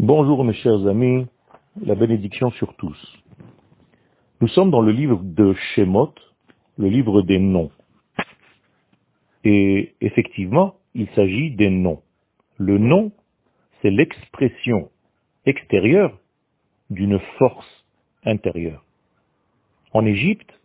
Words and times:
Bonjour 0.00 0.44
mes 0.44 0.54
chers 0.54 0.86
amis, 0.86 1.26
la 1.84 1.96
bénédiction 1.96 2.52
sur 2.52 2.72
tous. 2.76 2.96
Nous 4.40 4.46
sommes 4.46 4.70
dans 4.70 4.80
le 4.80 4.92
livre 4.92 5.20
de 5.24 5.54
Shemot, 5.74 6.14
le 6.76 6.88
livre 6.88 7.22
des 7.22 7.40
noms. 7.40 7.72
Et 9.42 9.96
effectivement, 10.00 10.76
il 10.94 11.08
s'agit 11.16 11.50
des 11.50 11.68
noms. 11.68 12.00
Le 12.58 12.78
nom, 12.78 13.10
c'est 13.82 13.90
l'expression 13.90 14.88
extérieure 15.46 16.16
d'une 16.90 17.18
force 17.36 17.84
intérieure. 18.24 18.84
En 19.92 20.06
Égypte, 20.06 20.60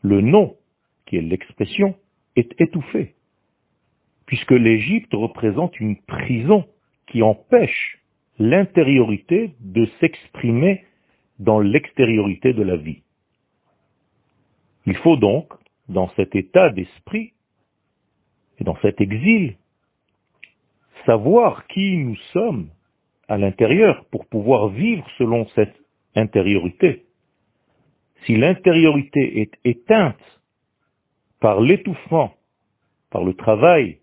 le 0.00 0.22
nom, 0.22 0.56
qui 1.04 1.18
est 1.18 1.20
l'expression, 1.20 1.96
est 2.34 2.58
étouffé, 2.58 3.14
puisque 4.24 4.52
l'Égypte 4.52 5.12
représente 5.12 5.78
une 5.80 5.98
prison 5.98 6.64
qui 7.08 7.22
empêche 7.22 8.00
l'intériorité 8.38 9.54
de 9.60 9.86
s'exprimer 10.00 10.84
dans 11.38 11.60
l'extériorité 11.60 12.52
de 12.52 12.62
la 12.62 12.76
vie. 12.76 13.02
Il 14.86 14.96
faut 14.96 15.16
donc, 15.16 15.52
dans 15.88 16.08
cet 16.16 16.34
état 16.34 16.70
d'esprit 16.70 17.32
et 18.58 18.64
dans 18.64 18.76
cet 18.82 19.00
exil, 19.00 19.56
savoir 21.06 21.66
qui 21.66 21.96
nous 21.98 22.16
sommes 22.32 22.68
à 23.28 23.38
l'intérieur 23.38 24.04
pour 24.06 24.26
pouvoir 24.26 24.68
vivre 24.68 25.06
selon 25.18 25.46
cette 25.54 25.74
intériorité. 26.14 27.04
Si 28.24 28.36
l'intériorité 28.36 29.40
est 29.40 29.52
éteinte 29.64 30.40
par 31.40 31.60
l'étouffement, 31.60 32.34
par 33.10 33.24
le 33.24 33.34
travail, 33.34 33.98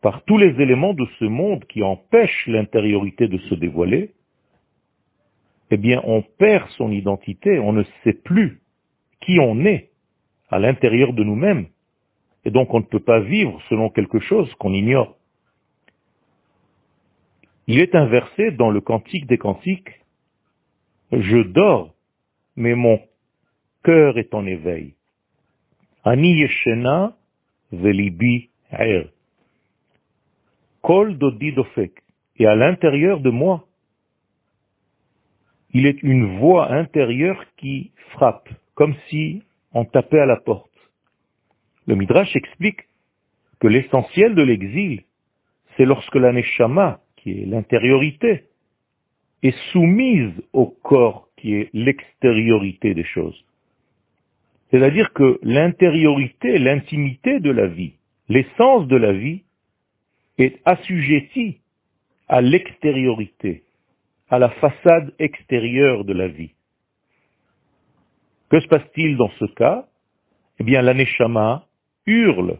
par 0.00 0.22
tous 0.24 0.38
les 0.38 0.60
éléments 0.60 0.94
de 0.94 1.06
ce 1.18 1.24
monde 1.24 1.64
qui 1.66 1.82
empêchent 1.82 2.46
l'intériorité 2.46 3.28
de 3.28 3.38
se 3.38 3.54
dévoiler, 3.54 4.12
eh 5.70 5.76
bien 5.76 6.00
on 6.04 6.22
perd 6.22 6.68
son 6.70 6.90
identité, 6.90 7.58
on 7.58 7.72
ne 7.72 7.82
sait 8.04 8.12
plus 8.12 8.60
qui 9.20 9.38
on 9.40 9.64
est 9.64 9.90
à 10.50 10.58
l'intérieur 10.58 11.12
de 11.12 11.24
nous-mêmes, 11.24 11.66
et 12.44 12.50
donc 12.50 12.72
on 12.72 12.80
ne 12.80 12.84
peut 12.84 13.00
pas 13.00 13.20
vivre 13.20 13.60
selon 13.68 13.90
quelque 13.90 14.20
chose 14.20 14.52
qu'on 14.54 14.72
ignore. 14.72 15.16
Il 17.66 17.80
est 17.80 17.94
inversé 17.94 18.52
dans 18.52 18.70
le 18.70 18.80
cantique 18.80 19.26
des 19.26 19.36
cantiques, 19.36 19.90
je 21.12 21.38
dors, 21.38 21.94
mais 22.56 22.74
mon 22.74 23.00
cœur 23.82 24.16
est 24.16 24.32
en 24.34 24.46
éveil. 24.46 24.94
Ani 26.04 26.38
yeshena 26.38 27.16
velibi 27.72 28.48
er. 28.70 29.10
Kol 30.82 31.18
dodidofek. 31.18 31.92
Et 32.38 32.46
à 32.46 32.54
l'intérieur 32.54 33.20
de 33.20 33.30
moi, 33.30 33.66
il 35.72 35.86
est 35.86 36.02
une 36.02 36.38
voix 36.38 36.72
intérieure 36.72 37.44
qui 37.56 37.92
frappe, 38.10 38.48
comme 38.74 38.94
si 39.08 39.42
on 39.72 39.84
tapait 39.84 40.20
à 40.20 40.26
la 40.26 40.36
porte. 40.36 40.70
Le 41.86 41.94
Midrash 41.94 42.34
explique 42.36 42.82
que 43.60 43.66
l'essentiel 43.66 44.34
de 44.34 44.42
l'exil, 44.42 45.02
c'est 45.76 45.84
lorsque 45.84 46.14
la 46.14 46.32
Neshama, 46.32 47.00
qui 47.16 47.42
est 47.42 47.46
l'intériorité, 47.46 48.44
est 49.42 49.56
soumise 49.72 50.32
au 50.52 50.66
corps 50.66 51.28
qui 51.36 51.54
est 51.54 51.70
l'extériorité 51.72 52.94
des 52.94 53.04
choses. 53.04 53.44
C'est-à-dire 54.70 55.12
que 55.12 55.38
l'intériorité, 55.42 56.58
l'intimité 56.58 57.40
de 57.40 57.50
la 57.50 57.66
vie, 57.66 57.94
l'essence 58.28 58.86
de 58.86 58.96
la 58.96 59.12
vie, 59.12 59.42
est 60.38 60.60
assujettie 60.64 61.60
à 62.28 62.40
l'extériorité, 62.40 63.64
à 64.30 64.38
la 64.38 64.50
façade 64.50 65.12
extérieure 65.18 66.04
de 66.04 66.12
la 66.12 66.28
vie. 66.28 66.52
Que 68.50 68.60
se 68.60 68.68
passe-t-il 68.68 69.16
dans 69.16 69.30
ce 69.38 69.44
cas? 69.44 69.86
Eh 70.58 70.64
bien, 70.64 70.82
l'aneshama 70.82 71.66
hurle 72.06 72.58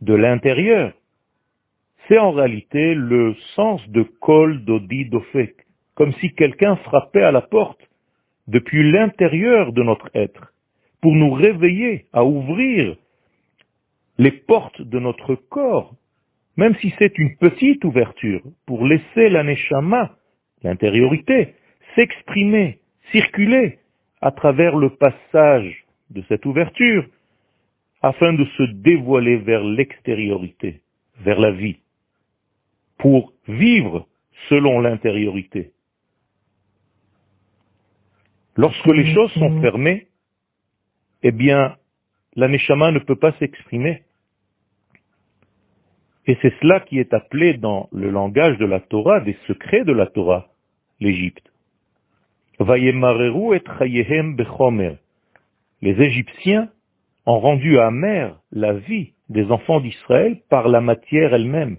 de 0.00 0.14
l'intérieur. 0.14 0.92
C'est 2.08 2.18
en 2.18 2.32
réalité 2.32 2.94
le 2.94 3.34
sens 3.54 3.86
de 3.88 4.02
kol 4.02 4.64
dodi 4.64 5.06
dofek, 5.06 5.66
comme 5.94 6.12
si 6.14 6.32
quelqu'un 6.34 6.76
frappait 6.76 7.22
à 7.22 7.32
la 7.32 7.40
porte 7.40 7.80
depuis 8.46 8.92
l'intérieur 8.92 9.72
de 9.72 9.82
notre 9.82 10.10
être, 10.14 10.52
pour 11.00 11.14
nous 11.14 11.32
réveiller 11.32 12.06
à 12.12 12.24
ouvrir 12.24 12.96
les 14.18 14.30
portes 14.30 14.80
de 14.80 14.98
notre 14.98 15.34
corps, 15.34 15.94
même 16.56 16.74
si 16.76 16.92
c'est 16.98 17.18
une 17.18 17.36
petite 17.36 17.84
ouverture, 17.84 18.42
pour 18.66 18.86
laisser 18.86 19.28
l'aneshama, 19.28 20.16
l'intériorité, 20.62 21.54
s'exprimer, 21.94 22.80
circuler 23.12 23.78
à 24.20 24.30
travers 24.30 24.76
le 24.76 24.90
passage 24.90 25.84
de 26.10 26.22
cette 26.28 26.46
ouverture, 26.46 27.06
afin 28.02 28.32
de 28.32 28.44
se 28.44 28.62
dévoiler 28.62 29.36
vers 29.36 29.64
l'extériorité, 29.64 30.82
vers 31.20 31.40
la 31.40 31.50
vie, 31.50 31.78
pour 32.98 33.32
vivre 33.48 34.06
selon 34.48 34.80
l'intériorité. 34.80 35.72
Lorsque 38.56 38.86
les 38.86 39.12
choses 39.12 39.32
sont 39.32 39.60
fermées, 39.60 40.08
eh 41.22 41.32
bien, 41.32 41.76
l'aneshama 42.36 42.92
ne 42.92 43.00
peut 43.00 43.16
pas 43.16 43.32
s'exprimer. 43.38 44.02
Et 46.26 46.36
c'est 46.42 46.52
cela 46.60 46.80
qui 46.80 46.98
est 46.98 47.14
appelé 47.14 47.54
dans 47.54 47.88
le 47.92 48.10
langage 48.10 48.58
de 48.58 48.66
la 48.66 48.80
Torah, 48.80 49.20
des 49.20 49.36
secrets 49.46 49.84
de 49.84 49.92
la 49.92 50.06
Torah, 50.06 50.48
l'Égypte. 51.00 51.52
Les 55.82 56.02
Égyptiens 56.02 56.68
ont 57.26 57.38
rendu 57.38 57.78
amère 57.78 58.40
la 58.50 58.72
vie 58.72 59.12
des 59.28 59.50
enfants 59.50 59.80
d'Israël 59.80 60.40
par 60.48 60.68
la 60.68 60.80
matière 60.80 61.34
elle-même. 61.34 61.76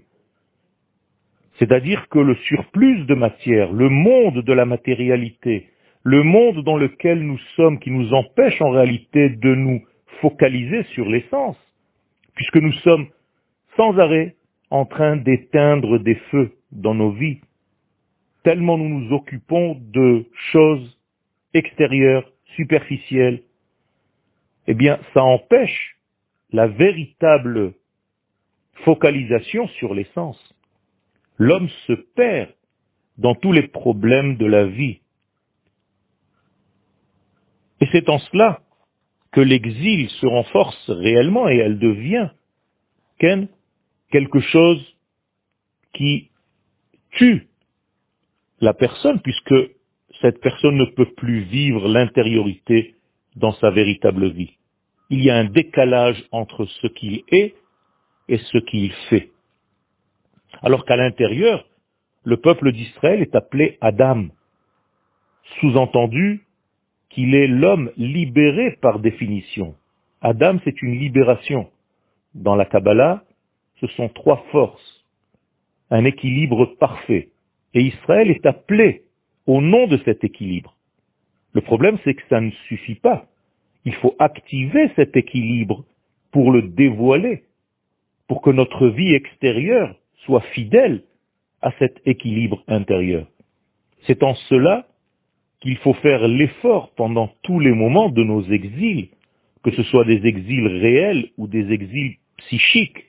C'est-à-dire 1.58 2.08
que 2.08 2.20
le 2.20 2.36
surplus 2.36 3.04
de 3.04 3.14
matière, 3.14 3.72
le 3.72 3.88
monde 3.88 4.42
de 4.42 4.52
la 4.52 4.64
matérialité, 4.64 5.68
le 6.04 6.22
monde 6.22 6.62
dans 6.64 6.76
lequel 6.76 7.20
nous 7.20 7.38
sommes, 7.56 7.80
qui 7.80 7.90
nous 7.90 8.14
empêche 8.14 8.62
en 8.62 8.70
réalité 8.70 9.28
de 9.30 9.54
nous 9.54 9.82
focaliser 10.20 10.84
sur 10.94 11.06
l'essence, 11.06 11.58
puisque 12.34 12.56
nous 12.56 12.72
sommes 12.72 13.08
sans 13.76 13.98
arrêt 13.98 14.36
en 14.70 14.84
train 14.84 15.16
d'éteindre 15.16 15.98
des 15.98 16.16
feux 16.30 16.52
dans 16.72 16.94
nos 16.94 17.12
vies, 17.12 17.40
tellement 18.42 18.78
nous 18.78 19.00
nous 19.00 19.12
occupons 19.12 19.80
de 19.80 20.26
choses 20.52 20.98
extérieures, 21.54 22.30
superficielles, 22.56 23.42
eh 24.66 24.74
bien, 24.74 24.98
ça 25.14 25.22
empêche 25.22 25.96
la 26.52 26.66
véritable 26.66 27.72
focalisation 28.84 29.66
sur 29.68 29.94
l'essence. 29.94 30.38
L'homme 31.38 31.68
se 31.86 31.92
perd 31.92 32.50
dans 33.16 33.34
tous 33.34 33.52
les 33.52 33.66
problèmes 33.66 34.36
de 34.36 34.46
la 34.46 34.66
vie. 34.66 35.00
Et 37.80 37.86
c'est 37.92 38.08
en 38.08 38.18
cela 38.18 38.60
que 39.32 39.40
l'exil 39.40 40.08
se 40.10 40.26
renforce 40.26 40.90
réellement 40.90 41.48
et 41.48 41.56
elle 41.56 41.78
devient 41.78 42.30
quelque 44.10 44.40
chose 44.40 44.84
qui 45.94 46.30
tue 47.12 47.48
la 48.60 48.74
personne 48.74 49.20
puisque 49.20 49.54
cette 50.20 50.40
personne 50.40 50.76
ne 50.76 50.84
peut 50.84 51.12
plus 51.16 51.40
vivre 51.42 51.88
l'intériorité 51.88 52.96
dans 53.36 53.52
sa 53.52 53.70
véritable 53.70 54.30
vie. 54.30 54.56
Il 55.10 55.22
y 55.22 55.30
a 55.30 55.36
un 55.36 55.44
décalage 55.44 56.22
entre 56.32 56.66
ce 56.66 56.86
qu'il 56.88 57.22
est 57.30 57.54
et 58.28 58.38
ce 58.38 58.58
qu'il 58.58 58.92
fait. 59.08 59.30
Alors 60.62 60.84
qu'à 60.84 60.96
l'intérieur, 60.96 61.64
le 62.24 62.36
peuple 62.36 62.72
d'Israël 62.72 63.22
est 63.22 63.34
appelé 63.34 63.78
Adam, 63.80 64.26
sous-entendu 65.60 66.44
qu'il 67.10 67.34
est 67.34 67.46
l'homme 67.46 67.90
libéré 67.96 68.76
par 68.82 68.98
définition. 68.98 69.74
Adam, 70.20 70.58
c'est 70.64 70.82
une 70.82 70.98
libération. 70.98 71.70
Dans 72.34 72.54
la 72.54 72.66
Kabbalah, 72.66 73.24
ce 73.80 73.86
sont 73.88 74.08
trois 74.08 74.44
forces, 74.50 75.04
un 75.90 76.04
équilibre 76.04 76.66
parfait. 76.78 77.28
Et 77.74 77.82
Israël 77.82 78.30
est 78.30 78.46
appelé 78.46 79.02
au 79.46 79.60
nom 79.60 79.86
de 79.86 79.98
cet 80.04 80.24
équilibre. 80.24 80.76
Le 81.52 81.60
problème, 81.60 81.98
c'est 82.04 82.14
que 82.14 82.22
ça 82.28 82.40
ne 82.40 82.50
suffit 82.68 82.96
pas. 82.96 83.26
Il 83.84 83.94
faut 83.94 84.14
activer 84.18 84.90
cet 84.96 85.16
équilibre 85.16 85.84
pour 86.30 86.50
le 86.52 86.62
dévoiler, 86.62 87.44
pour 88.26 88.42
que 88.42 88.50
notre 88.50 88.88
vie 88.88 89.14
extérieure 89.14 89.94
soit 90.24 90.42
fidèle 90.52 91.02
à 91.62 91.72
cet 91.78 92.00
équilibre 92.04 92.62
intérieur. 92.68 93.26
C'est 94.06 94.22
en 94.22 94.34
cela 94.34 94.86
qu'il 95.60 95.76
faut 95.78 95.94
faire 95.94 96.28
l'effort 96.28 96.92
pendant 96.94 97.32
tous 97.42 97.58
les 97.58 97.72
moments 97.72 98.10
de 98.10 98.22
nos 98.22 98.42
exils, 98.42 99.08
que 99.62 99.72
ce 99.72 99.82
soit 99.84 100.04
des 100.04 100.26
exils 100.26 100.66
réels 100.66 101.30
ou 101.36 101.48
des 101.48 101.72
exils 101.72 102.16
psychiques, 102.36 103.07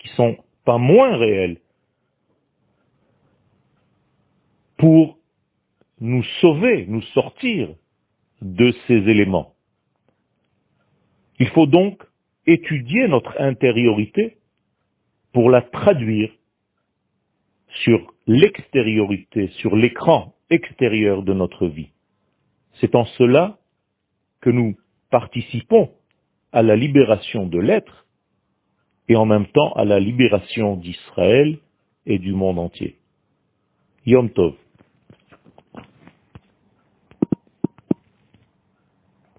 qui 0.00 0.08
sont 0.08 0.36
pas 0.64 0.78
moins 0.78 1.16
réels. 1.16 1.58
pour 4.80 5.18
nous 6.00 6.22
sauver, 6.40 6.86
nous 6.88 7.02
sortir 7.12 7.68
de 8.40 8.72
ces 8.86 8.94
éléments. 8.94 9.54
Il 11.38 11.48
faut 11.48 11.66
donc 11.66 12.02
étudier 12.46 13.06
notre 13.06 13.38
intériorité 13.38 14.38
pour 15.34 15.50
la 15.50 15.60
traduire 15.60 16.32
sur 17.84 18.14
l'extériorité, 18.26 19.48
sur 19.58 19.76
l'écran 19.76 20.34
extérieur 20.48 21.22
de 21.22 21.34
notre 21.34 21.66
vie. 21.66 21.90
C'est 22.80 22.94
en 22.94 23.04
cela 23.04 23.58
que 24.40 24.48
nous 24.48 24.78
participons 25.10 25.92
à 26.52 26.62
la 26.62 26.74
libération 26.74 27.46
de 27.46 27.58
l'être 27.58 28.06
et 29.10 29.16
en 29.16 29.26
même 29.26 29.46
temps 29.46 29.72
à 29.72 29.84
la 29.84 29.98
libération 29.98 30.76
d'Israël 30.76 31.58
et 32.06 32.20
du 32.20 32.32
monde 32.32 32.60
entier. 32.60 32.94
Yom 34.06 34.30
Tov. 34.30 34.54